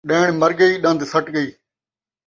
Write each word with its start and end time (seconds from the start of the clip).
ݙیݨ 0.09 0.27
مر 0.41 0.51
ڳئی، 0.59 0.73
ݙن٘د 0.83 1.01
سٹ 1.11 1.25
ڳئی 1.35 1.47